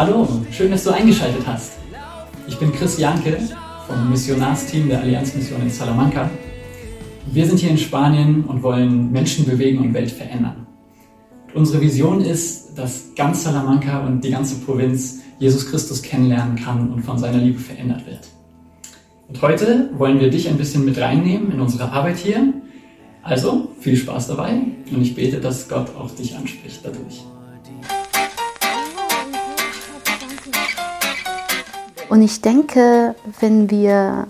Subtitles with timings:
[0.00, 1.72] Hallo, schön, dass du eingeschaltet hast.
[2.48, 3.36] Ich bin Chris Janke
[3.86, 6.30] vom Missionarsteam der Allianzmission in Salamanca.
[7.30, 10.66] Wir sind hier in Spanien und wollen Menschen bewegen und Welt verändern.
[11.52, 17.02] Unsere Vision ist, dass ganz Salamanca und die ganze Provinz Jesus Christus kennenlernen kann und
[17.02, 18.26] von seiner Liebe verändert wird.
[19.28, 22.54] Und heute wollen wir dich ein bisschen mit reinnehmen in unsere Arbeit hier.
[23.22, 27.22] Also viel Spaß dabei und ich bete, dass Gott auch dich anspricht dadurch.
[32.10, 34.26] Und ich denke, wenn wir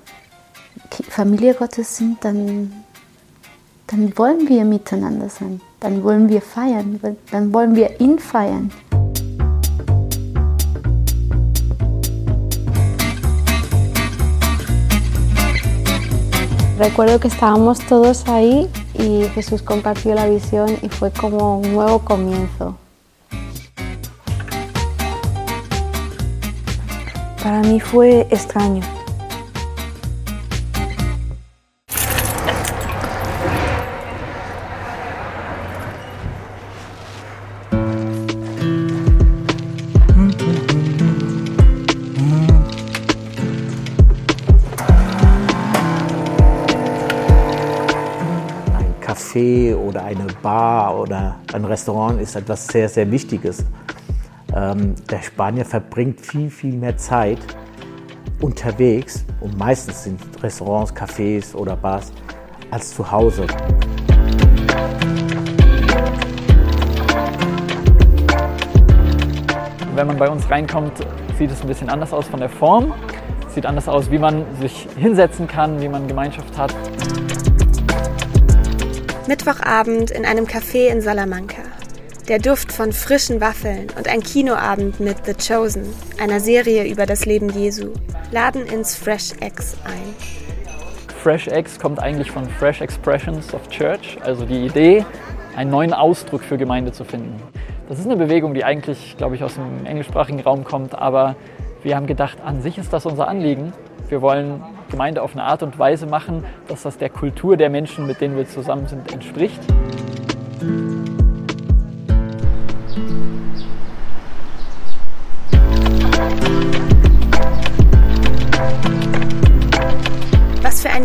[1.08, 2.84] Familie Gottes sind, dann,
[3.86, 5.62] dann wollen wir miteinander sein.
[5.80, 7.00] Dann wollen wir feiern.
[7.30, 8.70] Dann wollen wir ihn feiern.
[16.78, 22.00] Recuerdo que estábamos todos ahí y Jesús compartió la visión y fue como un nuevo
[22.00, 22.76] comienzo.
[27.42, 28.82] Para mí fue extraño.
[49.00, 53.64] Café oder eine Bar oder ein Restaurant ist etwas sehr, sehr Wichtiges.
[54.54, 57.38] Ähm, der Spanier verbringt viel, viel mehr Zeit
[58.40, 62.12] unterwegs und meistens sind Restaurants, Cafés oder Bars
[62.70, 63.46] als zu Hause.
[69.94, 70.92] Wenn man bei uns reinkommt,
[71.38, 72.94] sieht es ein bisschen anders aus von der Form.
[73.48, 76.74] Sieht anders aus, wie man sich hinsetzen kann, wie man Gemeinschaft hat.
[79.28, 81.69] Mittwochabend in einem Café in Salamanca.
[82.28, 85.82] Der Duft von frischen Waffeln und ein Kinoabend mit The Chosen,
[86.20, 87.92] einer Serie über das Leben Jesu,
[88.30, 90.14] laden ins Fresh X ein.
[91.22, 95.04] Fresh X kommt eigentlich von Fresh Expressions of Church, also die Idee,
[95.56, 97.34] einen neuen Ausdruck für Gemeinde zu finden.
[97.88, 101.34] Das ist eine Bewegung, die eigentlich, glaube ich, aus dem englischsprachigen Raum kommt, aber
[101.82, 103.72] wir haben gedacht, an sich ist das unser Anliegen.
[104.08, 108.06] Wir wollen Gemeinde auf eine Art und Weise machen, dass das der Kultur der Menschen,
[108.06, 109.60] mit denen wir zusammen sind, entspricht.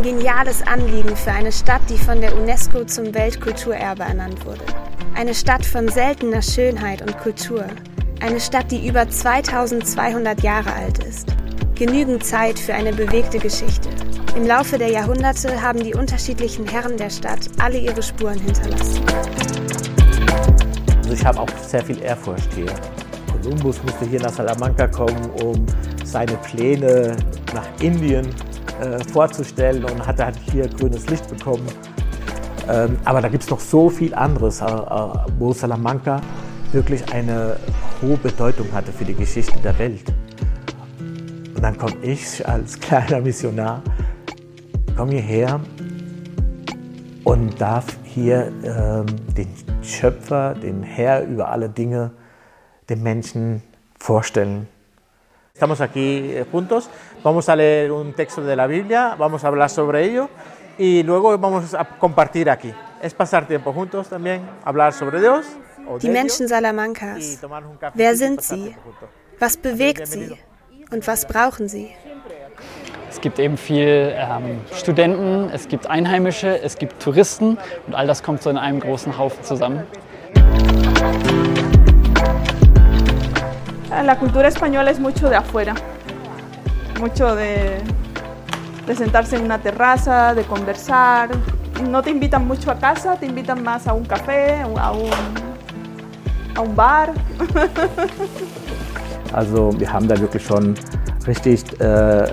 [0.05, 4.61] Geniales Anliegen für eine Stadt, die von der UNESCO zum Weltkulturerbe ernannt wurde.
[5.15, 7.65] Eine Stadt von seltener Schönheit und Kultur.
[8.21, 11.29] Eine Stadt, die über 2200 Jahre alt ist.
[11.73, 13.89] Genügend Zeit für eine bewegte Geschichte.
[14.35, 19.01] Im Laufe der Jahrhunderte haben die unterschiedlichen Herren der Stadt alle ihre Spuren hinterlassen.
[20.97, 22.71] Also ich habe auch sehr viel Ehrfurcht hier.
[23.31, 25.65] Kolumbus musste hier nach Salamanca kommen, um
[26.03, 27.17] seine Pläne
[27.55, 28.29] nach Indien
[28.81, 31.65] äh, vorzustellen und hat halt hier grünes Licht bekommen.
[32.67, 36.21] Ähm, aber da gibt es noch so viel anderes, äh, äh, wo Salamanca
[36.71, 37.57] wirklich eine
[38.01, 40.13] hohe Bedeutung hatte für die Geschichte der Welt.
[41.55, 43.81] Und dann komme ich als kleiner Missionar,
[44.97, 45.59] komme hierher
[47.23, 49.05] und darf hier ähm,
[49.37, 49.47] den
[49.81, 52.11] Schöpfer, den Herr über alle Dinge,
[52.89, 53.61] den Menschen
[53.99, 54.67] vorstellen.
[55.55, 56.89] Estamos aquí eh, juntos,
[57.23, 60.27] vamos a leer un texto de la Biblia, vamos a hablar sobre ello
[60.77, 62.73] y luego vamos a compartir aquí.
[63.01, 65.45] Es pasar tiempo juntos también, hablar sobre Dios.
[66.01, 67.39] Die Menschen Salamancas.
[67.93, 68.75] Wer sind sie?
[69.39, 70.37] Was bewegt sie?
[70.91, 71.95] Und was brauchen sie?
[73.09, 78.23] Es gibt eben viel ähm, Studenten, es gibt Einheimische, es gibt Touristen und all das
[78.23, 79.87] kommt so in einem großen Haufen zusammen.
[83.89, 85.73] La cultura española es mucho de afuera,
[86.99, 87.77] mucho de,
[88.87, 91.29] de sentarse en una terraza, de conversar.
[91.89, 94.79] No te invitan mucho a casa, te invitan más a un café, a un,
[96.55, 97.13] a un bar.
[99.33, 100.75] Also wir haben da wirklich schon
[101.27, 102.31] richtig äh,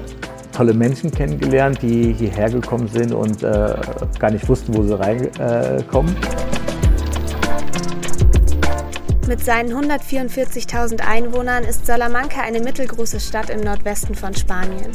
[0.52, 3.74] tolle Menschen kennengelernt, die hierher gekommen sind und äh,
[4.20, 6.14] gar nicht wussten, wo sie reinkommen.
[9.28, 14.90] Mit seinen 144.000 Einwohnern ist Salamanca eine mittelgroße Stadt im Nordwesten von Spanien.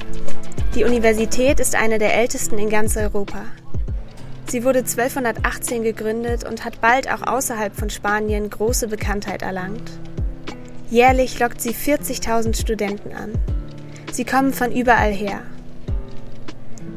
[0.75, 3.45] Die Universität ist eine der ältesten in ganz Europa.
[4.47, 9.89] Sie wurde 1218 gegründet und hat bald auch außerhalb von Spanien große Bekanntheit erlangt.
[10.89, 13.31] Jährlich lockt sie 40.000 Studenten an.
[14.11, 15.41] Sie kommen von überall her.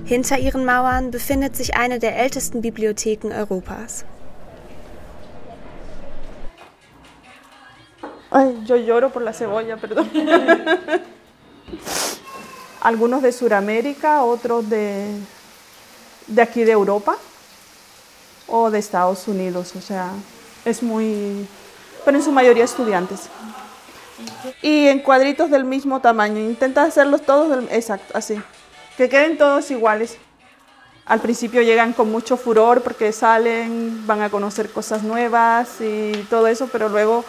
[0.05, 4.05] Hinter ihren Mauern befindet sich eine der ältesten Bibliotheken Europas.
[8.31, 10.09] Ay, yo lloro por la cebolla, perdón.
[12.81, 15.17] Algunos de Sudamérica, otros de,
[16.29, 17.17] de aquí de Europa
[18.47, 20.11] o de Estados Unidos, o sea,
[20.65, 21.47] es muy,
[22.05, 23.29] pero en su mayoría estudiantes.
[24.63, 28.41] Y en cuadritos del mismo tamaño, intenta hacerlos todos, del, exacto, así,
[28.97, 30.19] que queden todos iguales.
[31.05, 36.47] Al principio llegan con mucho furor porque salen, van a conocer cosas nuevas y todo
[36.47, 37.25] eso, pero luego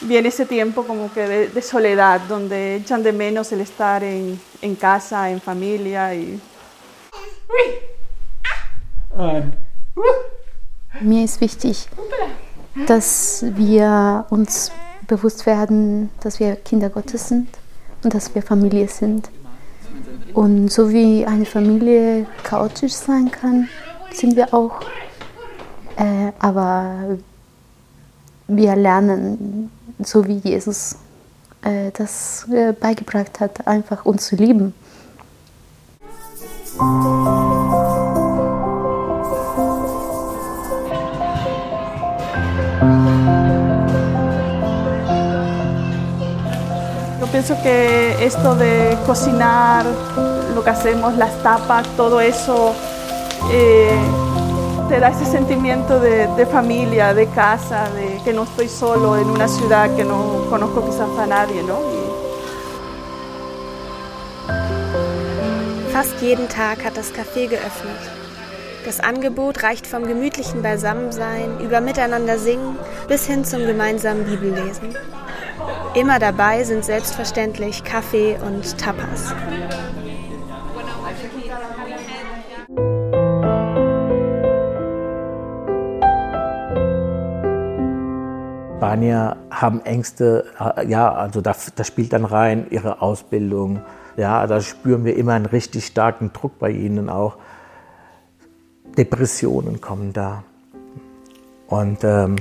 [0.00, 4.40] viene ese tiempo como que de, de soledad, donde echan de menos el estar en,
[4.62, 6.40] en casa, en familia y...
[11.00, 11.88] Mir ist wichtig,
[12.86, 14.72] dass wir uns
[15.06, 17.48] bewusst werden, dass wir Kinder Gottes sind
[18.02, 19.28] und dass wir Familie sind.
[20.32, 23.68] Und so wie eine Familie chaotisch sein kann,
[24.12, 24.80] sind wir auch.
[25.96, 27.18] Äh, aber
[28.46, 29.70] wir lernen,
[30.04, 30.96] so wie Jesus
[31.62, 34.74] äh, das äh, beigebracht hat, einfach uns zu lieben.
[47.20, 49.84] Yo pienso que esto de cocinar,
[50.54, 52.74] lo que hacemos, las tapas, todo eso,
[53.52, 53.90] eh,
[54.88, 59.28] te da ese sentimiento de, de, familia, de casa, de que no estoy solo en
[59.28, 61.78] una ciudad que no conozco quizás a nadie, ¿no?
[65.92, 67.98] Fast jeden Tag hat das Café geöffnet.
[68.84, 72.78] Das Angebot reicht vom gemütlichen Beisammensein über Miteinander singen
[73.08, 74.96] bis hin zum gemeinsamen Bibellesen.
[75.94, 79.34] Immer dabei sind selbstverständlich Kaffee und Tapas.
[88.80, 90.46] Spanier haben Ängste,
[90.88, 93.80] ja, also da, da spielt dann rein ihre Ausbildung.
[94.16, 97.36] Ja, da spüren wir immer einen richtig starken Druck bei ihnen auch.
[98.96, 100.44] Depressionen kommen da.
[101.66, 102.36] Und ähm,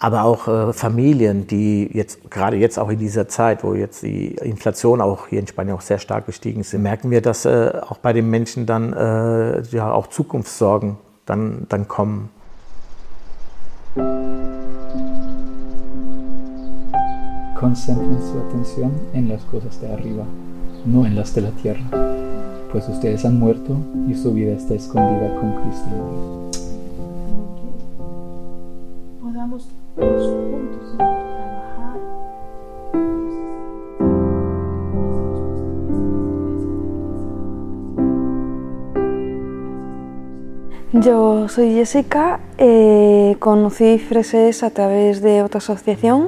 [0.00, 4.34] aber auch äh, Familien, die jetzt gerade jetzt auch in dieser Zeit, wo jetzt die
[4.34, 7.98] Inflation auch hier in Spanien auch sehr stark gestiegen ist, merken wir, dass äh, auch
[7.98, 12.30] bei den Menschen dann äh, ja auch Zukunftssorgen dann, dann kommen.
[17.62, 20.24] Concentren su atención en las cosas de arriba,
[20.84, 21.84] no en las de la tierra,
[22.72, 23.76] pues ustedes han muerto
[24.08, 26.72] y su vida está escondida con Cristo en Dios.
[29.22, 32.00] Podamos todos juntos trabajar.
[40.94, 46.26] Yo soy Jessica, eh, conocí Freses a través de otra asociación.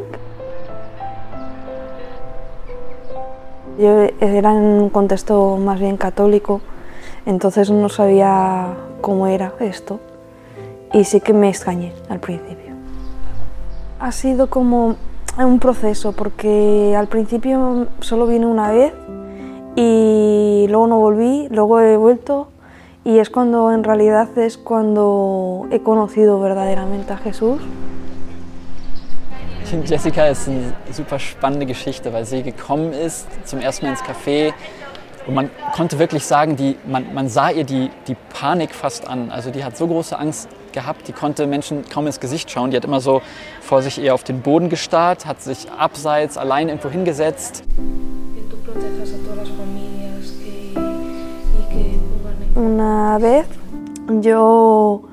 [3.78, 6.60] Yo era en un contexto más bien católico,
[7.26, 10.00] entonces no sabía cómo era esto
[10.92, 12.72] y sí que me extrañé al principio.
[13.98, 14.96] Ha sido como
[15.38, 18.92] un proceso porque al principio solo vine una vez
[19.74, 22.48] y luego no volví, luego he vuelto
[23.04, 27.60] y es cuando en realidad es cuando he conocido verdaderamente a Jesús.
[29.84, 34.52] Jessica ist eine super spannende Geschichte, weil sie gekommen ist zum ersten Mal ins Café
[35.26, 39.30] und man konnte wirklich sagen, die, man, man sah ihr die, die Panik fast an.
[39.30, 42.70] Also die hat so große Angst gehabt, die konnte Menschen kaum ins Gesicht schauen.
[42.70, 43.22] Die hat immer so
[43.60, 47.62] vor sich eher auf den Boden gestarrt, hat sich abseits allein irgendwo hingesetzt.
[52.56, 53.46] Una vez
[54.22, 55.08] yo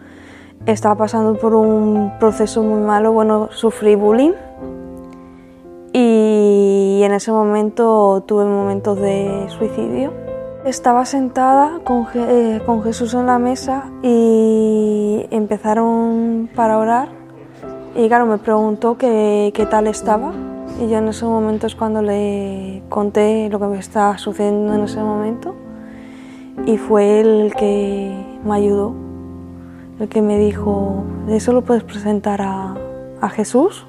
[0.65, 4.33] estaba pasando por un proceso muy malo, bueno, sufrí bullying
[5.93, 10.13] y en ese momento tuve momentos de suicidio.
[10.65, 17.09] Estaba sentada con, eh, Jesús en la mesa y empezaron para orar
[17.95, 20.31] y claro, me preguntó qué, qué tal estaba
[20.79, 24.81] y yo en ese momento es cuando le conté lo que me estaba sucediendo en
[24.81, 25.55] ese momento
[26.65, 28.13] y fue él el que
[28.45, 28.93] me ayudó,
[30.01, 32.75] el que me dijo, eso lo puedes presentar a,
[33.21, 33.85] a Jesús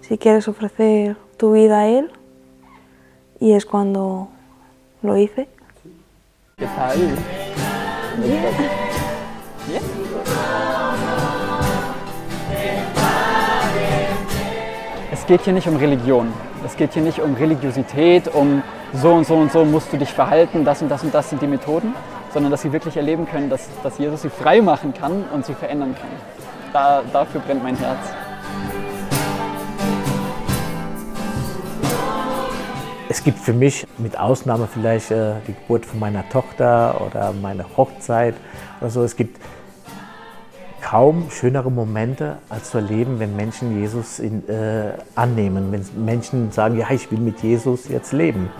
[0.00, 2.10] si quieres ofrecer tu vida a Él.
[3.40, 4.28] Y es cuando
[5.02, 5.48] lo hice.
[6.56, 6.98] ¿Qué tal?
[8.24, 8.44] Bien.
[15.12, 16.28] Es geht hier nicht um Religion.
[16.64, 20.12] Es geht hier nicht um Religiosität, um so und so und so musst du dich
[20.12, 21.92] verhalten, das und das und das sind die Methoden,
[22.32, 25.54] sondern dass sie wirklich erleben können, dass, dass Jesus sie frei machen kann und sie
[25.54, 26.10] verändern kann.
[26.72, 27.98] Da, dafür brennt mein Herz.
[33.08, 37.66] Es gibt für mich, mit Ausnahme vielleicht äh, die Geburt von meiner Tochter oder meine
[37.76, 38.34] Hochzeit
[38.80, 39.38] oder so, es gibt
[40.80, 46.78] kaum schönere Momente als zu erleben, wenn Menschen Jesus in, äh, annehmen, wenn Menschen sagen,
[46.78, 48.50] ja, ich will mit Jesus jetzt leben.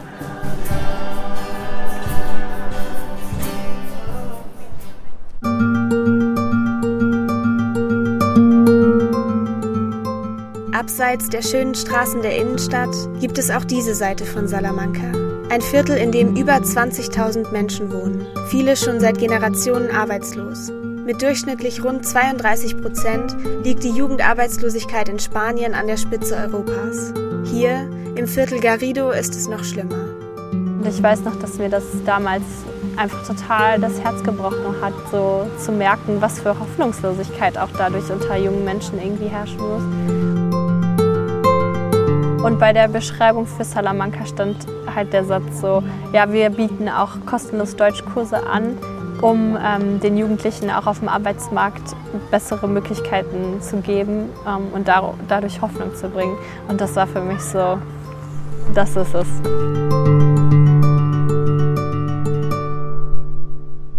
[10.83, 15.12] Abseits der schönen Straßen der Innenstadt gibt es auch diese Seite von Salamanca.
[15.49, 18.27] Ein Viertel, in dem über 20.000 Menschen wohnen.
[18.49, 20.73] Viele schon seit Generationen arbeitslos.
[21.07, 27.15] Mit durchschnittlich rund 32 Prozent liegt die Jugendarbeitslosigkeit in Spanien an der Spitze Europas.
[27.45, 30.09] Hier, im Viertel Garrido, ist es noch schlimmer.
[30.85, 32.43] Ich weiß noch, dass mir das damals
[32.97, 38.37] einfach total das Herz gebrochen hat, so zu merken, was für Hoffnungslosigkeit auch dadurch unter
[38.37, 40.32] jungen Menschen irgendwie herrschen muss.
[42.43, 45.81] Und bei der Beschreibung für Salamanca stand halt der Satz so,
[46.13, 48.79] ja, wir bieten auch kostenlos Deutschkurse an,
[49.21, 51.95] um ähm, den Jugendlichen auch auf dem Arbeitsmarkt
[52.33, 56.37] bessere Möglichkeiten zu geben ähm, und da, dadurch Hoffnung zu bringen.
[56.67, 57.79] Und das war für mich so,
[58.75, 59.29] das ist es.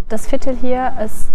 [0.10, 1.33] Das Viertel hier ist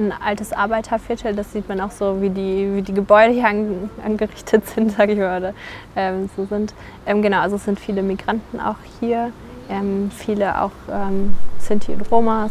[0.00, 1.34] ein altes Arbeiterviertel.
[1.34, 5.12] Das sieht man auch so, wie die, wie die Gebäude hier an, angerichtet sind, sage
[5.12, 5.54] ich mal,
[5.96, 6.74] ähm, so sind.
[7.06, 9.32] Ähm, genau, also es sind viele Migranten auch hier,
[9.68, 12.50] ähm, viele auch ähm, Sinti und Romas.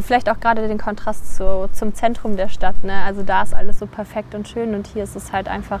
[0.00, 2.82] Vielleicht auch gerade den Kontrast zu, zum Zentrum der Stadt.
[2.82, 2.94] Ne?
[3.04, 5.80] Also da ist alles so perfekt und schön und hier ist es halt einfach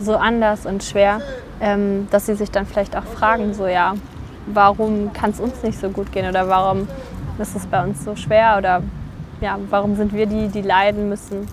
[0.00, 1.20] so anders und schwer,
[1.60, 3.94] ähm, dass sie sich dann vielleicht auch fragen, so ja,
[4.46, 6.88] warum kann es uns nicht so gut gehen oder warum
[7.38, 8.82] ist es bei uns so schwer oder
[9.42, 11.48] ja, warum sind wir die, die leiden müssen?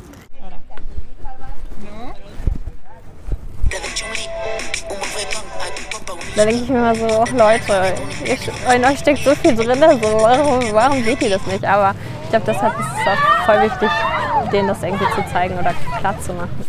[6.36, 7.94] Da denke ich mir immer so, ach Leute,
[8.76, 11.66] in euch steckt so viel drin, so, warum, warum seht ihr das nicht?
[11.66, 13.90] Aber ich glaube, deshalb ist es auch voll wichtig,
[14.52, 16.66] denen das irgendwie zu zeigen oder klar zu machen.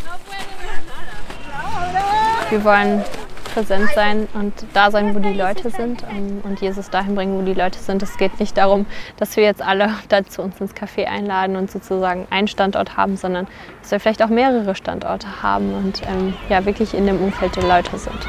[2.49, 3.05] Wir wollen
[3.54, 7.42] präsent sein und da sein, wo die Leute sind ähm, und Jesus dahin bringen, wo
[7.42, 8.02] die Leute sind.
[8.02, 11.71] Es geht nicht darum, dass wir jetzt alle da zu uns ins Café einladen und
[11.71, 13.47] sozusagen einen Standort haben, sondern
[13.83, 17.64] dass wir vielleicht auch mehrere Standorte haben und ähm, ja wirklich in dem Umfeld der
[17.64, 18.26] Leute sind.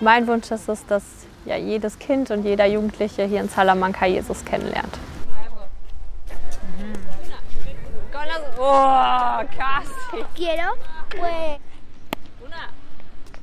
[0.00, 1.02] Mein Wunsch ist es, dass
[1.44, 4.98] ja, jedes Kind und jeder Jugendliche hier in Salamanca Jesus kennenlernt.
[8.58, 10.24] Oh, casi.
[10.34, 10.74] Quiero,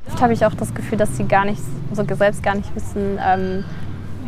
[0.08, 3.20] Oft habe ich auch das Gefühl, dass sie gar nicht, so selbst gar nicht wissen,
[3.24, 3.66] ähm,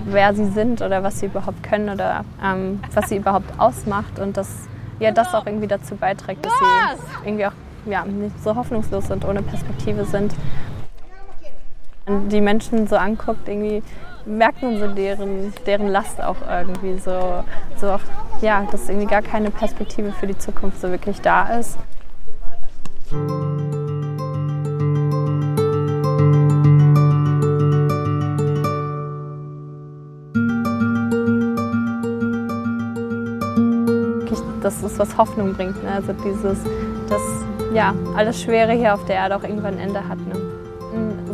[0.06, 4.38] wer sie sind oder was sie überhaupt können oder ähm, was sie überhaupt ausmacht und
[4.38, 4.68] dass
[5.00, 7.54] ja, das auch irgendwie dazu beiträgt, dass sie irgendwie auch
[7.86, 10.34] ja, nicht so hoffnungslos sind, ohne Perspektive sind.
[12.06, 13.82] Wenn die Menschen so anguckt, irgendwie
[14.30, 17.44] merkt man so deren, deren Last auch irgendwie so,
[17.78, 18.02] so auch,
[18.42, 21.78] ja, dass irgendwie gar keine Perspektive für die Zukunft so wirklich da ist.
[34.62, 35.82] Das ist, was Hoffnung bringt.
[35.84, 35.92] Ne?
[35.92, 36.60] Also dieses,
[37.10, 37.22] dass
[37.74, 40.20] ja, alles Schwere hier auf der Erde auch irgendwann ein Ende hat.
[40.20, 40.59] Ne?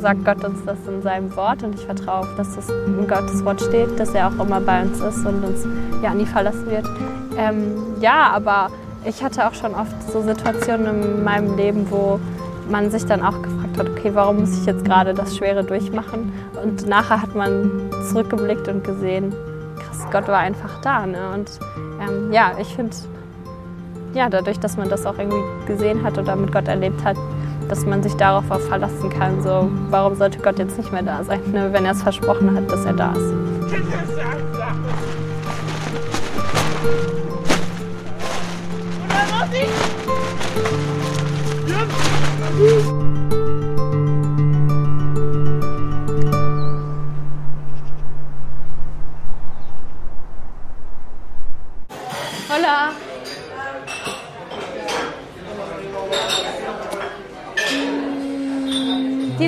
[0.06, 3.44] Sagt Gott uns das in seinem Wort und ich vertraue auf, dass das in Gottes
[3.44, 5.66] Wort steht, dass er auch immer bei uns ist und uns
[6.04, 6.86] ja nie verlassen wird.
[7.40, 8.70] Ähm, ja, aber
[9.04, 12.20] ich hatte auch schon oft so Situationen in meinem Leben, wo
[12.70, 16.32] man sich dann auch gefragt hat, okay, warum muss ich jetzt gerade das Schwere durchmachen?
[16.64, 19.34] Und nachher hat man zurückgeblickt und gesehen,
[19.80, 21.08] krass, Gott war einfach da.
[21.08, 21.32] Ne?
[21.34, 21.50] Und
[22.00, 22.96] ähm, ja, ich finde,
[24.14, 27.18] ja, dadurch, dass man das auch irgendwie gesehen hat oder mit Gott erlebt hat,
[27.70, 29.42] dass man sich darauf auch verlassen kann.
[29.42, 32.72] So, warum sollte Gott jetzt nicht mehr da sein, ne, wenn er es versprochen hat,
[32.72, 33.34] dass er da ist?
[42.58, 43.05] Hola.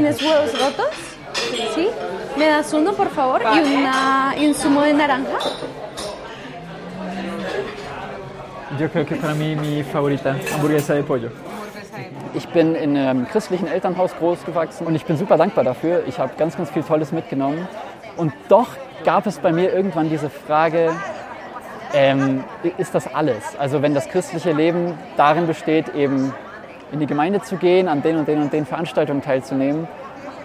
[0.08, 0.96] ¿Tienes huevos rotos?
[1.76, 1.90] ¿Sí?
[2.38, 3.42] ¿Me das uno, por favor?
[3.42, 5.38] ¿Y, una, y un zumo de naranja?
[8.80, 11.30] Yo creo que para mí mi favorita, hamburguesa de pollo.
[12.34, 16.04] Ich bin in einem christlichen Elternhaus groß gewachsen und ich bin super dankbar dafür.
[16.08, 17.68] Ich habe ganz, ganz viel Tolles mitgenommen.
[18.16, 18.68] Und doch
[19.04, 20.92] gab es bei mir irgendwann diese Frage,
[21.94, 22.46] ähm,
[22.78, 23.44] ist das alles?
[23.60, 26.34] Also wenn das christliche Leben darin besteht, eben
[26.92, 29.88] in die Gemeinde zu gehen, an den und den und den Veranstaltungen teilzunehmen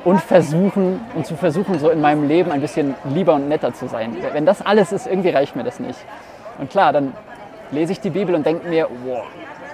[0.04, 3.86] und versuchen und zu versuchen, so in meinem Leben ein bisschen lieber und netter zu
[3.86, 4.16] sein.
[4.32, 5.98] Wenn das alles ist, irgendwie reicht mir das nicht.
[6.58, 7.12] Und klar, dann
[7.70, 9.22] lese ich die Bibel und denke mir, wow,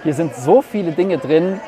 [0.03, 1.61] hier sind so viele Dinge drin,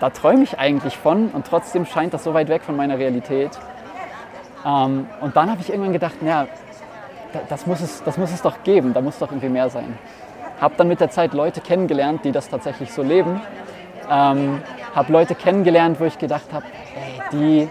[0.00, 3.50] da träume ich eigentlich von und trotzdem scheint das so weit weg von meiner Realität.
[4.64, 6.46] Ähm, und dann habe ich irgendwann gedacht, naja,
[7.48, 9.98] das muss, es, das muss es doch geben, da muss doch irgendwie mehr sein.
[10.60, 13.40] Habe dann mit der Zeit Leute kennengelernt, die das tatsächlich so leben.
[14.10, 14.62] Ähm,
[14.94, 16.64] habe Leute kennengelernt, wo ich gedacht habe,
[17.32, 17.68] die,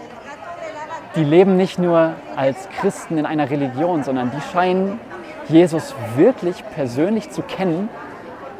[1.16, 5.00] die leben nicht nur als Christen in einer Religion, sondern die scheinen
[5.48, 7.88] Jesus wirklich persönlich zu kennen.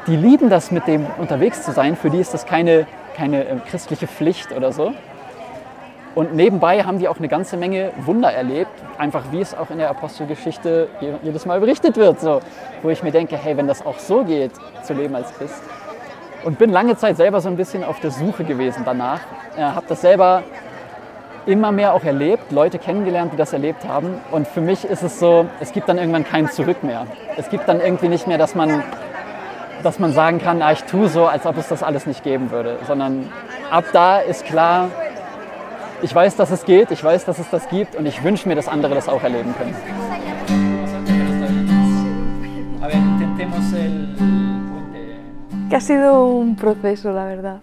[0.07, 1.95] Die lieben das, mit dem unterwegs zu sein.
[1.95, 4.93] Für die ist das keine, keine äh, christliche Pflicht oder so.
[6.15, 9.77] Und nebenbei haben die auch eine ganze Menge Wunder erlebt, einfach wie es auch in
[9.77, 10.87] der Apostelgeschichte
[11.21, 12.39] jedes Mal berichtet wird, so,
[12.81, 15.61] wo ich mir denke, hey, wenn das auch so geht, zu leben als Christ.
[16.47, 19.19] Und bin lange Zeit selber so ein bisschen auf der Suche gewesen danach,
[19.57, 20.43] äh, habe das selber
[21.45, 24.13] immer mehr auch erlebt, Leute kennengelernt, die das erlebt haben.
[24.31, 27.05] Und für mich ist es so, es gibt dann irgendwann kein Zurück mehr.
[27.35, 28.81] Es gibt dann irgendwie nicht mehr, dass man,
[29.83, 32.49] dass man sagen kann, ah, ich tue so, als ob es das alles nicht geben
[32.49, 32.77] würde.
[32.87, 33.29] Sondern
[33.69, 34.87] ab da ist klar,
[36.01, 38.55] ich weiß, dass es geht, ich weiß, dass es das gibt und ich wünsche mir,
[38.55, 39.75] dass andere das auch erleben können.
[45.69, 47.59] Que ha sido un proceso, la verdad.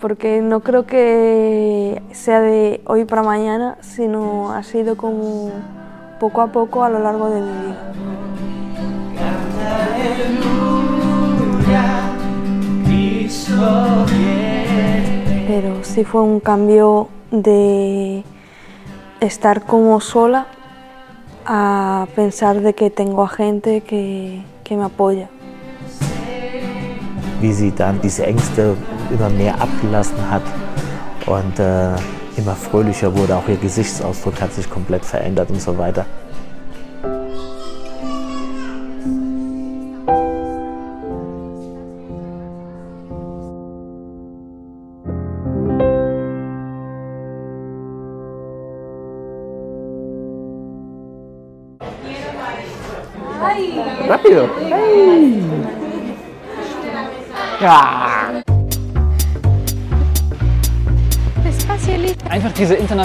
[0.00, 5.50] Porque no creo que sea de hoy para mañana, sino ha sido como
[6.20, 7.92] poco a poco a lo largo de mi vida.
[15.48, 18.22] Pero sí fue un cambio de
[19.18, 20.46] estar como sola
[21.44, 25.28] a pensar de que tengo a gente que, que me apoya.
[27.40, 28.76] Wie sie dann diese Ängste
[29.10, 30.42] immer mehr abgelassen hat
[31.26, 31.94] und äh,
[32.36, 36.06] immer fröhlicher wurde, auch ihr Gesichtsausdruck hat sich komplett verändert und so weiter.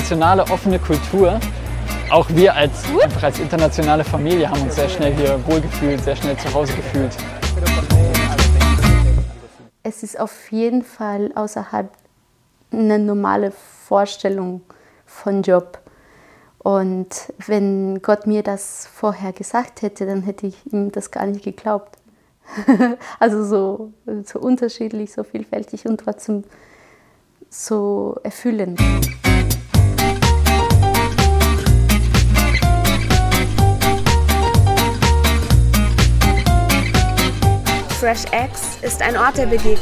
[0.06, 1.40] Internationale offene Kultur.
[2.12, 6.38] Auch wir als, einfach als internationale Familie haben uns sehr schnell hier wohlgefühlt, sehr schnell
[6.38, 7.12] zu Hause gefühlt.
[9.82, 11.90] Es ist auf jeden Fall außerhalb
[12.72, 13.52] eine normale
[13.88, 14.62] Vorstellung
[15.08, 15.80] von Job.
[16.60, 21.44] Und wenn Gott mir das vorher gesagt hätte, dann hätte ich ihm das gar nicht
[21.44, 21.98] geglaubt.
[23.20, 26.44] also so, so unterschiedlich, so vielfältig und trotzdem
[27.50, 28.80] so erfüllend.
[38.06, 39.80] Fresh X ist ein Ort der Begegnung.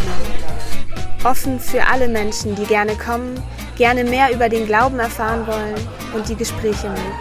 [1.26, 3.36] Offen für alle Menschen, die gerne kommen,
[3.76, 5.76] gerne mehr über den Glauben erfahren wollen
[6.16, 7.20] und die Gespräche mögen.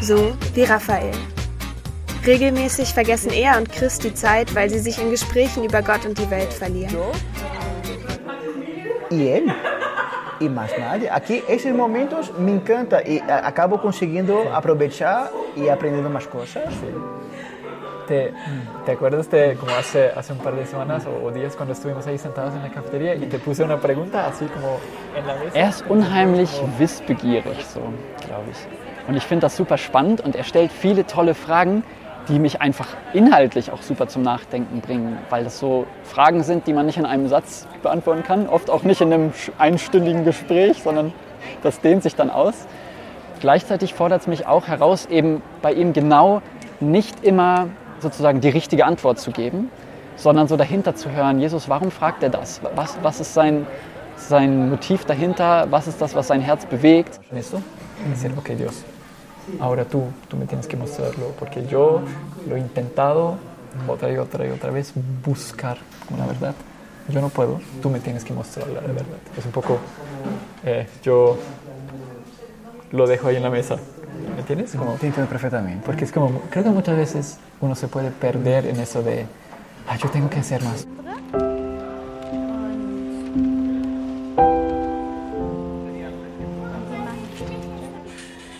[0.00, 1.12] So wie Raphael.
[2.26, 6.16] Regelmäßig vergessen er und Chris die Zeit, weil sie sich in Gesprächen über Gott und
[6.16, 6.96] die Welt verlieren.
[9.10, 9.52] y él
[10.40, 11.10] y más nadie.
[11.10, 16.64] Aquí esos momentos me encanta y a- acabo consiguiendo aprovechar y aprendiendo más cosas.
[18.10, 18.32] ¿Te,
[18.84, 22.08] te acuerdas de como hace, hace un par de semanas o, o días cuando estuvimos
[22.08, 24.78] ahí sentados en la cafetería y te puse una pregunta así como
[25.16, 25.56] en la mesa?
[25.56, 27.78] Er ist unheimlich wissbegierig, so,
[28.26, 28.58] glaube ich.
[29.06, 31.84] Und ich finde das super spannend und er stellt viele tolle Fragen,
[32.26, 36.72] die mich einfach inhaltlich auch super zum Nachdenken bringen, weil das so Fragen sind, die
[36.72, 41.12] man nicht in einem Satz beantworten kann, oft auch nicht in einem einstündigen Gespräch, sondern
[41.62, 42.66] das dehnt sich dann aus.
[43.38, 46.42] Gleichzeitig fordert es mich auch heraus, eben bei ihm genau
[46.80, 47.68] nicht immer
[48.00, 49.70] sozusagen die richtige Antwort zu geben,
[50.16, 52.60] sondern so dahinter zu hören, Jesus, warum fragt er das?
[52.74, 53.66] Was, was ist sein,
[54.16, 55.66] sein Motiv dahinter?
[55.70, 57.20] Was ist das, was sein Herz bewegt?
[57.34, 57.60] eso
[58.08, 58.82] decir, ok Dios,
[59.58, 62.02] ahora tú, tú me tienes que mostrarlo, porque yo
[62.48, 63.36] lo he intentado
[63.88, 64.92] otra y otra y otra vez
[65.24, 65.76] buscar
[66.16, 66.54] la verdad.
[67.08, 69.18] Yo no puedo, tú me tienes que mostrar la verdad.
[69.36, 69.78] Es un poco,
[70.64, 71.38] eh, yo
[72.92, 73.76] lo dejo ahí en la mesa,
[74.34, 74.72] ¿me entiendes?
[74.72, 75.82] Como, Te entiendo perfectamente.
[75.84, 79.26] porque es como, creo que muchas veces uno se puede perder en eso de,
[79.86, 80.86] ah, yo tengo que hacer más.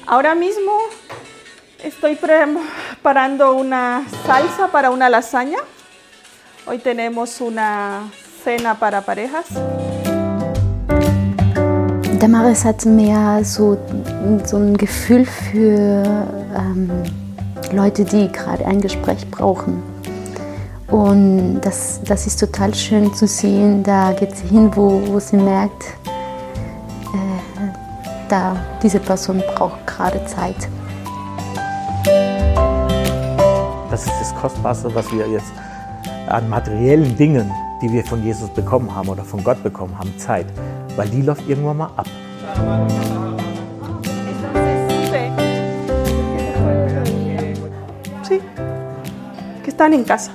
[0.06, 0.72] Ahora mismo
[1.84, 5.58] estoy preparando una salsa para una lasaña.
[6.66, 8.10] Hoy tenemos una
[8.44, 9.46] cena para parejas.
[12.18, 13.78] Damaris hat mehr so,
[14.44, 16.02] so ein Gefühl für
[16.54, 16.90] ähm,
[17.73, 19.83] Leute, die gerade ein Gespräch brauchen.
[20.88, 23.83] Und das, das ist total schön zu sehen.
[23.83, 25.85] Da geht sie hin, wo, wo sie merkt,
[27.14, 27.68] äh,
[28.29, 30.68] da diese Person braucht gerade Zeit.
[33.90, 35.53] Das ist das Kostbarste, was wir jetzt
[36.29, 37.51] an materiellen Dingen,
[37.83, 40.46] die wir von Jesus bekommen haben oder von Gott bekommen haben, Zeit.
[40.96, 42.07] Weil die läuft irgendwann mal ab.
[49.81, 50.33] Están en casa.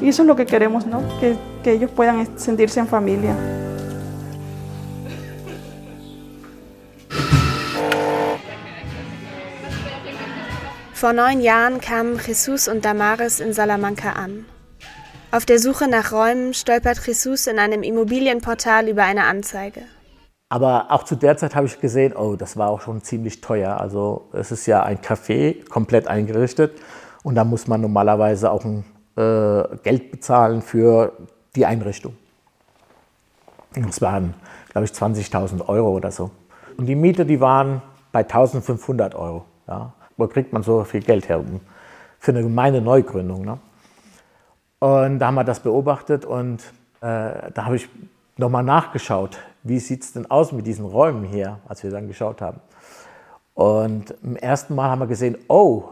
[0.00, 1.02] Y eso es lo que queremos, ¿no?
[1.20, 3.36] Que, que ellos puedan sentirse en familia.
[10.94, 14.46] Vor neun Jahren kamen Jesus und Damaris in Salamanca an.
[15.30, 19.82] Auf der Suche nach Räumen stolpert Jesus in einem Immobilienportal über eine Anzeige.
[20.48, 23.78] Aber auch zu der Zeit habe ich gesehen, oh, das war auch schon ziemlich teuer.
[23.78, 26.80] Also es ist ja ein Café, komplett eingerichtet.
[27.24, 28.84] Und da muss man normalerweise auch ein,
[29.16, 31.12] äh, Geld bezahlen für
[31.56, 32.14] die Einrichtung.
[33.74, 34.34] Das waren,
[34.70, 36.30] glaube ich, 20.000 Euro oder so.
[36.76, 37.82] Und die Miete, die waren
[38.12, 39.44] bei 1.500 Euro.
[39.66, 39.92] Ja.
[40.16, 41.42] Wo kriegt man so viel Geld her
[42.20, 43.44] für eine gemeine Neugründung?
[43.44, 43.58] Ne?
[44.78, 46.62] Und da haben wir das beobachtet und
[47.00, 47.88] äh, da habe ich
[48.36, 52.42] nochmal nachgeschaut, wie sieht es denn aus mit diesen Räumen hier, als wir dann geschaut
[52.42, 52.60] haben.
[53.54, 55.84] Und im ersten Mal haben wir gesehen, oh,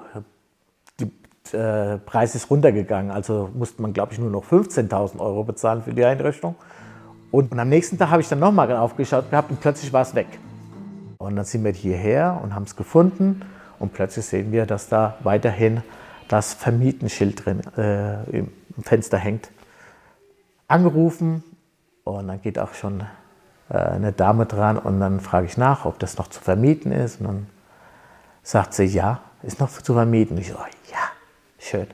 [1.53, 3.11] äh, Preis ist runtergegangen.
[3.11, 6.55] Also musste man, glaube ich, nur noch 15.000 Euro bezahlen für die Einrichtung.
[7.31, 10.15] Und, und am nächsten Tag habe ich dann nochmal aufgeschaut gehabt und plötzlich war es
[10.15, 10.27] weg.
[11.19, 13.43] Und dann sind wir hierher und haben es gefunden
[13.79, 15.83] und plötzlich sehen wir, dass da weiterhin
[16.29, 18.49] das Vermietenschild drin äh, im
[18.81, 19.51] Fenster hängt.
[20.69, 21.43] Angerufen
[22.05, 23.03] und dann geht auch schon
[23.69, 27.21] äh, eine Dame dran und dann frage ich nach, ob das noch zu vermieten ist.
[27.21, 27.47] Und dann
[28.43, 30.39] sagt sie, ja, ist noch zu vermieten.
[30.39, 30.55] Ich so,
[30.91, 31.02] ja,
[31.63, 31.87] schön.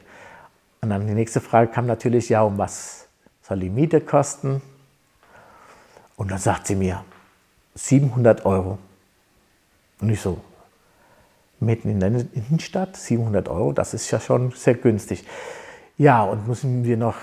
[0.81, 3.09] Und dann die nächste Frage kam natürlich, ja, um was
[3.43, 4.63] soll die Miete kosten?
[6.17, 7.05] Und dann sagt sie mir,
[7.75, 8.79] 700 Euro.
[10.01, 10.41] Und ich so,
[11.61, 15.25] mitten in der Innenstadt, 700 Euro, das ist ja schon sehr günstig.
[15.97, 17.17] Ja, und müssen wir noch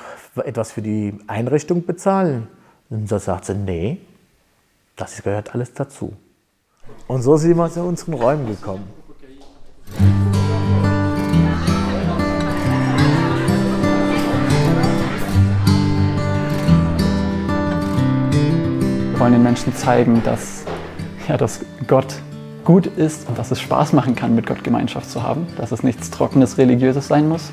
[0.43, 2.47] etwas für die Einrichtung bezahlen?
[2.89, 3.99] Und so sagt sie, nee,
[4.95, 6.13] das gehört alles dazu.
[7.08, 8.88] Und so sind wir zu unseren Räumen gekommen.
[19.25, 20.65] Wollen den Menschen zeigen, dass,
[21.27, 22.13] ja, dass Gott
[22.63, 25.81] gut ist und dass es Spaß machen kann, mit Gott Gemeinschaft zu haben, dass es
[25.81, 27.49] nichts Trockenes, Religiöses sein muss.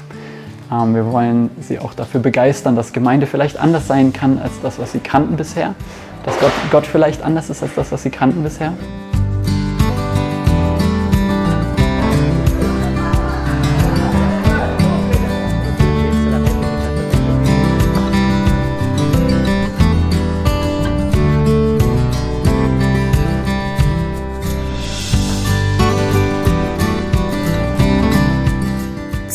[0.71, 4.79] Ähm, wir wollen sie auch dafür begeistern, dass Gemeinde vielleicht anders sein kann als das,
[4.79, 5.75] was sie kannten bisher,
[6.27, 8.75] dass Gott, Gott vielleicht anders ist als das, was sie kannten bisher.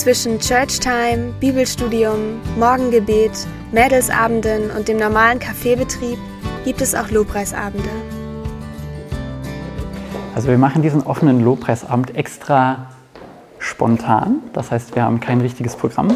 [0.07, 6.17] Zwischen Churchtime, Bibelstudium, Morgengebet, Mädelsabenden und dem normalen Kaffeebetrieb
[6.63, 7.89] gibt es auch Lobpreisabende.
[10.33, 12.87] Also wir machen diesen offenen Lobpreisabend extra
[13.59, 14.37] spontan.
[14.53, 16.15] Das heißt, wir haben kein richtiges Programm.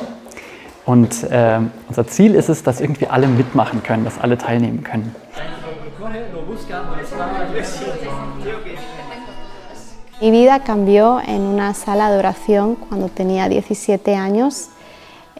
[0.86, 5.13] Und äh, unser Ziel ist es, dass irgendwie alle mitmachen können, dass alle teilnehmen können.
[10.21, 14.67] Mi vida cambió en una sala de oración cuando tenía 17 años.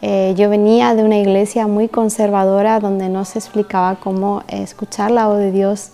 [0.00, 5.28] Eh, yo venía de una iglesia muy conservadora donde no se explicaba cómo escuchar la
[5.28, 5.90] voz de Dios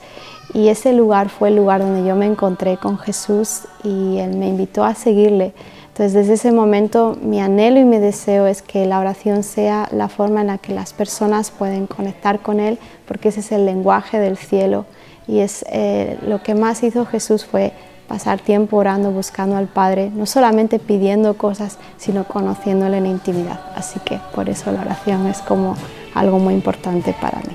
[0.55, 4.48] y ese lugar fue el lugar donde yo me encontré con Jesús y Él me
[4.48, 5.53] invitó a seguirle.
[5.88, 10.09] Entonces desde ese momento mi anhelo y mi deseo es que la oración sea la
[10.09, 14.18] forma en la que las personas pueden conectar con Él porque ese es el lenguaje
[14.18, 14.87] del cielo
[15.27, 17.74] y es eh, lo que más hizo Jesús fue
[18.09, 23.61] pasar tiempo orando, buscando al Padre, no solamente pidiendo cosas, sino conociéndole en intimidad.
[23.77, 25.77] Así que por eso la oración es como
[26.14, 27.55] algo muy importante para mí.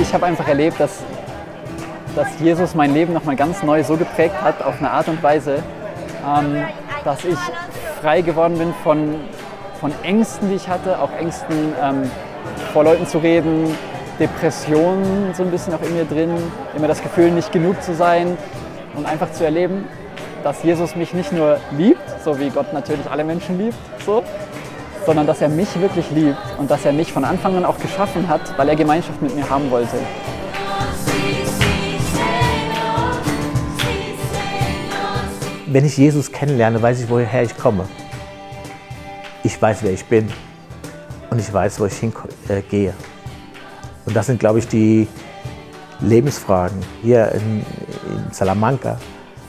[0.00, 1.02] Ich habe einfach erlebt, dass,
[2.14, 5.60] dass Jesus mein Leben nochmal ganz neu so geprägt hat, auf eine Art und Weise,
[6.24, 6.64] ähm,
[7.04, 7.38] dass ich
[8.00, 9.18] frei geworden bin von
[9.84, 12.10] von Ängsten, die ich hatte, auch Ängsten ähm,
[12.72, 13.66] vor Leuten zu reden,
[14.18, 16.30] Depressionen so ein bisschen auch in mir drin,
[16.74, 18.38] immer das Gefühl, nicht genug zu sein.
[18.96, 19.84] und einfach zu erleben,
[20.42, 24.24] dass Jesus mich nicht nur liebt, so wie Gott natürlich alle Menschen liebt, so,
[25.04, 28.26] sondern dass er mich wirklich liebt und dass er mich von Anfang an auch geschaffen
[28.26, 29.98] hat, weil er Gemeinschaft mit mir haben wollte.
[35.66, 37.86] Wenn ich Jesus kennenlerne, weiß ich, woher ich komme.
[39.46, 40.32] Ich weiß, wer ich bin
[41.28, 42.88] und ich weiß, wo ich hingehe.
[42.88, 42.92] Äh,
[44.06, 45.06] und das sind, glaube ich, die
[46.00, 46.78] Lebensfragen.
[47.02, 48.98] Hier in, in Salamanca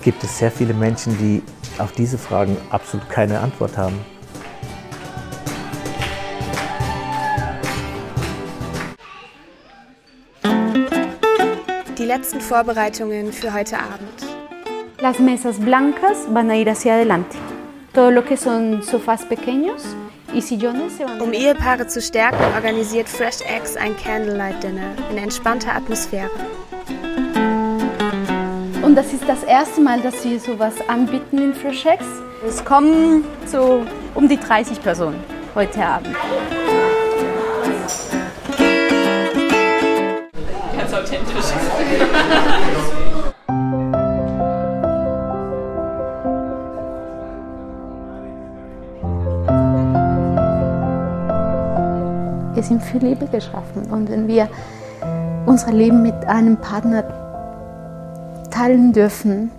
[0.01, 1.41] gibt es sehr viele Menschen, die
[1.81, 3.97] auf diese Fragen absolut keine Antwort haben.
[11.97, 14.25] Die letzten Vorbereitungen für heute Abend.
[14.99, 17.37] Las mesas blancas van a ir hacia adelante.
[17.95, 19.81] Todo lo que son sofás pequeños
[20.33, 25.17] y sillones se van Um Ehepaare zu stärken, organisiert Fresh Eggs ein Candlelight Dinner in
[25.17, 26.29] entspannter Atmosphäre.
[28.83, 32.05] Und das ist das erste Mal, dass wir sowas anbieten in Fresh Eggs.
[32.45, 35.23] Es kommen so um die 30 Personen
[35.55, 36.13] heute Abend.
[40.77, 41.45] Ganz authentisch.
[52.85, 54.47] Für Liebe geschaffen und wenn wir
[55.45, 57.03] unser Leben mit einem Partner
[58.51, 59.51] teilen dürfen,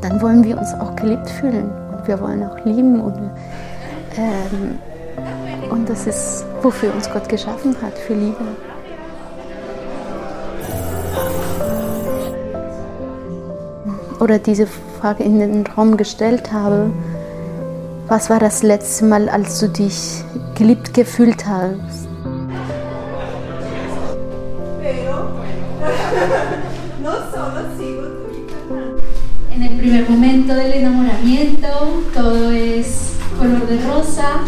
[0.00, 3.16] dann wollen wir uns auch geliebt fühlen und wir wollen auch lieben und,
[4.16, 4.78] ähm,
[5.70, 8.36] und das ist, wofür uns Gott geschaffen hat, für Liebe.
[14.20, 14.66] Oder diese
[15.00, 16.90] Frage in den Raum gestellt habe,
[18.06, 20.22] was war das letzte Mal, als du dich
[20.56, 22.09] geliebt gefühlt hast?
[29.54, 31.68] En el primer momento del enamoramiento,
[32.14, 34.40] todo es color de rosa,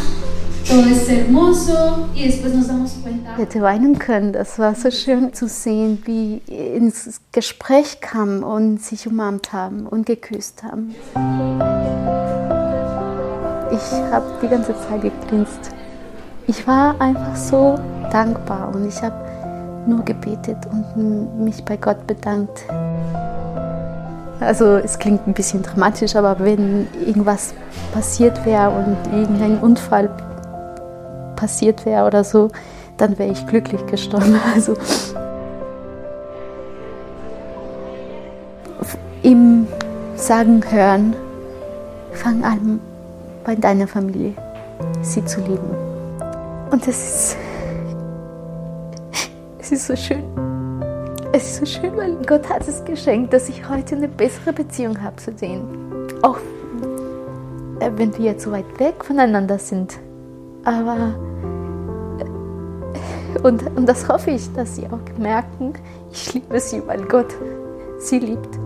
[0.69, 3.37] todo es hermoso y después nos damos cuenta.
[3.37, 4.33] hätte weinen können.
[4.33, 10.07] Das war so schön zu sehen, wie ins Gespräch kamen und sich umarmt haben und
[10.07, 10.95] geküsst haben.
[13.73, 15.71] Ich habe die ganze Zeit gegrinst.
[16.47, 17.79] Ich war einfach so
[18.11, 19.32] dankbar und ich habe
[19.87, 22.65] nur gebetet und mich bei Gott bedankt.
[24.41, 27.55] Also es klingt ein bisschen dramatisch, aber wenn irgendwas
[27.93, 30.11] passiert wäre und irgendein Unfall
[31.37, 32.49] passiert wäre oder so,
[32.97, 34.37] dann wäre ich glücklich gestorben.
[34.55, 34.77] Also
[39.23, 39.67] ihm
[40.17, 41.15] sagen hören,
[42.13, 42.81] fang an
[43.45, 44.35] bei deiner Familie,
[45.01, 45.71] sie zu lieben.
[46.71, 47.37] Und es ist,
[49.73, 50.23] ist so schön.
[51.33, 55.01] Es ist so schön, weil Gott hat es geschenkt, dass ich heute eine bessere Beziehung
[55.03, 56.13] habe zu denen.
[56.23, 56.39] Auch
[57.81, 59.99] äh, wenn wir jetzt so weit weg voneinander sind.
[60.65, 61.15] Aber
[62.19, 65.73] äh, und, und das hoffe ich, dass sie auch merken,
[66.13, 67.35] ich liebe sie, weil Gott
[67.99, 68.59] sie liebt.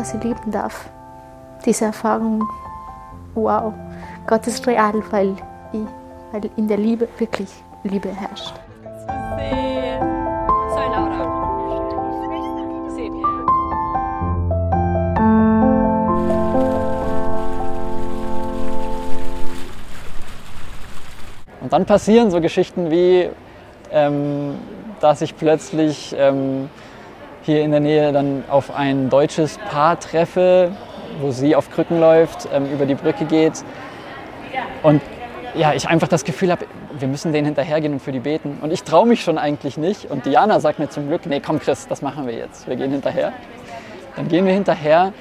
[0.00, 0.88] Dass sie lieben darf.
[1.66, 2.48] Diese Erfahrung,
[3.34, 3.74] wow,
[4.26, 5.36] Gott ist real, weil,
[6.32, 7.50] weil in der Liebe wirklich
[7.82, 8.54] Liebe herrscht.
[21.60, 23.28] Und dann passieren so Geschichten wie,
[23.92, 24.54] ähm,
[25.00, 26.70] dass ich plötzlich ähm,
[27.50, 30.70] hier in der Nähe dann auf ein deutsches Paar treffe,
[31.20, 33.64] wo sie auf Krücken läuft, ähm, über die Brücke geht.
[34.84, 35.02] Und
[35.56, 38.58] ja, ich einfach das Gefühl habe, wir müssen denen hinterhergehen und für die beten.
[38.62, 40.08] Und ich traue mich schon eigentlich nicht.
[40.08, 42.68] Und Diana sagt mir zum Glück, nee, komm Chris, das machen wir jetzt.
[42.68, 43.32] Wir gehen hinterher.
[44.14, 45.12] Dann gehen wir hinterher,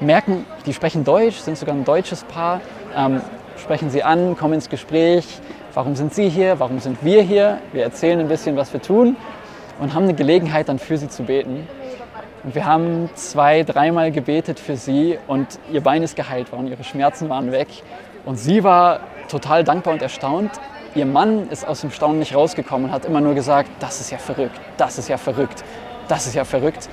[0.00, 2.62] merken, die sprechen Deutsch, sind sogar ein deutsches Paar,
[2.96, 3.20] ähm,
[3.58, 5.38] sprechen sie an, kommen ins Gespräch.
[5.72, 6.58] Warum sind sie hier?
[6.58, 7.58] Warum sind wir hier?
[7.72, 9.16] Wir erzählen ein bisschen, was wir tun
[9.80, 11.66] und haben eine Gelegenheit, dann für sie zu beten.
[12.42, 16.84] Und wir haben zwei, dreimal gebetet für sie und ihr Bein ist geheilt worden, ihre
[16.84, 17.68] Schmerzen waren weg.
[18.24, 20.50] Und sie war total dankbar und erstaunt.
[20.94, 24.10] Ihr Mann ist aus dem Staunen nicht rausgekommen und hat immer nur gesagt, das ist
[24.10, 25.64] ja verrückt, das ist ja verrückt,
[26.08, 26.88] das ist ja verrückt.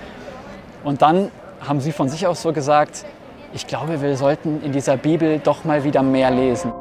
[0.83, 1.29] Und dann
[1.67, 3.05] haben sie von sich aus so gesagt,
[3.53, 6.71] ich glaube, wir sollten in dieser Bibel doch mal wieder mehr lesen.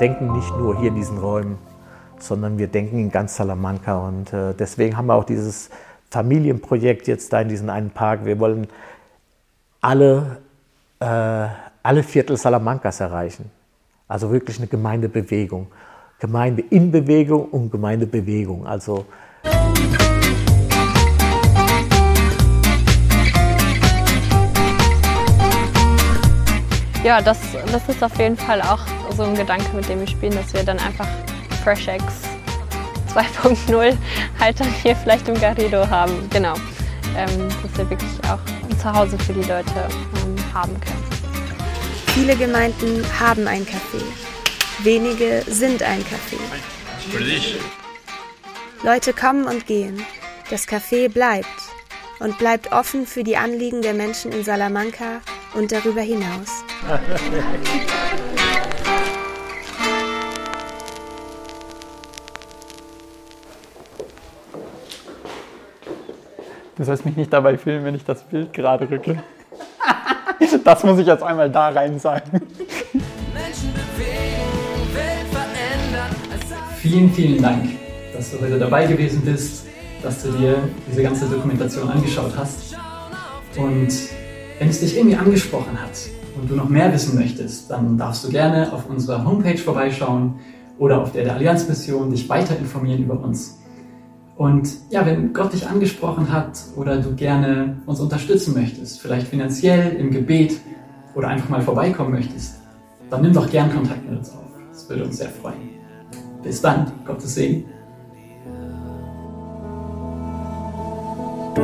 [0.00, 1.58] Denken nicht nur hier in diesen Räumen,
[2.18, 3.98] sondern wir denken in ganz Salamanca.
[3.98, 5.68] Und äh, deswegen haben wir auch dieses
[6.10, 8.24] Familienprojekt jetzt da in diesem einen Park.
[8.24, 8.66] Wir wollen
[9.82, 10.38] alle,
[11.00, 11.46] äh,
[11.82, 13.50] alle Viertel Salamancas erreichen.
[14.08, 15.66] Also wirklich eine Gemeindebewegung.
[16.18, 18.66] Gemeinde in Bewegung und Gemeindebewegung.
[18.66, 19.04] Also
[27.04, 27.38] ja, das,
[27.70, 30.62] das ist auf jeden Fall auch so ein Gedanke, mit dem wir spielen, dass wir
[30.62, 31.06] dann einfach
[31.62, 32.22] Fresh Eggs
[33.14, 33.94] 2.0
[34.38, 36.26] halt dann hier vielleicht im Garrido haben.
[36.30, 36.54] Genau.
[37.16, 38.38] Ähm, dass wir wirklich auch
[38.70, 39.88] ein Zuhause für die Leute
[40.24, 41.04] ähm, haben können.
[42.14, 44.00] Viele Gemeinden haben ein Café.
[44.84, 46.38] Wenige sind ein Café.
[47.10, 47.56] Für dich.
[48.82, 50.02] Leute kommen und gehen.
[50.48, 51.46] Das Café bleibt
[52.20, 55.20] und bleibt offen für die Anliegen der Menschen in Salamanca
[55.52, 56.64] und darüber hinaus.
[66.80, 69.22] Du sollst mich nicht dabei filmen, wenn ich das Bild gerade rücke.
[70.64, 72.40] Das muss ich jetzt einmal da rein sagen.
[76.78, 77.64] Vielen, vielen Dank,
[78.16, 79.66] dass du heute dabei gewesen bist,
[80.02, 80.56] dass du dir
[80.90, 82.74] diese ganze Dokumentation angeschaut hast.
[83.58, 83.92] Und
[84.58, 85.90] wenn es dich irgendwie angesprochen hat
[86.40, 90.40] und du noch mehr wissen möchtest, dann darfst du gerne auf unserer Homepage vorbeischauen
[90.78, 93.59] oder auf der der Allianzmission dich weiter informieren über uns.
[94.40, 99.96] Und ja, wenn Gott dich angesprochen hat oder du gerne uns unterstützen möchtest, vielleicht finanziell,
[99.96, 100.58] im Gebet
[101.14, 102.54] oder einfach mal vorbeikommen möchtest,
[103.10, 104.46] dann nimm doch gern Kontakt mit uns auf.
[104.72, 105.68] Das würde uns sehr freuen.
[106.42, 107.66] Bis dann, Gottes Segen.
[111.54, 111.62] Du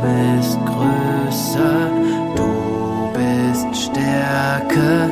[0.00, 1.90] bist größer,
[2.36, 5.10] du bist stärker,